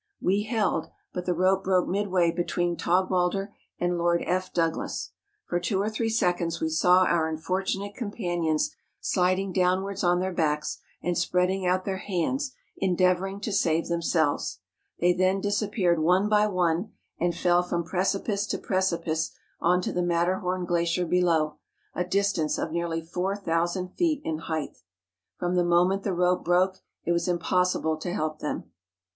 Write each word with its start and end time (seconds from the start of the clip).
We 0.19 0.41
held, 0.41 0.89
but 1.13 1.27
the 1.27 1.35
rope 1.35 1.63
broke 1.63 1.87
midway 1.87 2.31
between 2.31 2.75
Taug 2.75 3.11
walder 3.11 3.53
and 3.79 3.99
Lord 3.99 4.23
F. 4.25 4.51
Douglas. 4.51 5.11
For 5.45 5.59
two 5.59 5.79
or 5.79 5.91
three 5.91 6.09
seconds 6.09 6.59
we 6.59 6.69
saw 6.69 7.03
our 7.03 7.27
unfortunate 7.27 7.93
companions 7.93 8.75
sliding 8.99 9.53
downwards 9.53 10.03
on 10.03 10.19
their 10.19 10.33
backs, 10.33 10.79
and 11.03 11.15
spreading 11.15 11.67
out 11.67 11.85
their 11.85 11.97
hands 11.99 12.55
endeavouring 12.77 13.39
to 13.41 13.51
save 13.51 13.89
themselves; 13.89 14.57
they 14.99 15.13
then 15.13 15.39
disappeared 15.39 15.99
one 15.99 16.27
by 16.27 16.47
one, 16.47 16.93
and 17.19 17.35
fell 17.37 17.61
from 17.61 17.83
precipice 17.83 18.47
to 18.47 18.57
pre 18.57 18.77
THE 18.77 18.81
MATTERHORN. 18.81 19.05
105 19.05 19.15
cipice 19.19 19.35
on 19.61 19.81
to 19.83 19.93
the 19.93 20.01
Matterhorn 20.01 20.65
glacier 20.65 21.05
below, 21.05 21.59
a 21.93 22.03
distance 22.05 22.57
of 22.57 22.71
nearly 22.71 23.01
4000 23.03 23.89
feet 23.89 24.23
in 24.25 24.39
height. 24.39 24.79
From 25.37 25.53
the 25.53 25.63
moment 25.63 26.01
the 26.01 26.15
rope 26.15 26.43
broke 26.43 26.79
it 27.05 27.11
was 27.11 27.27
impossible 27.27 27.97
to 27.97 28.11
help 28.11 28.39
them. 28.39 28.71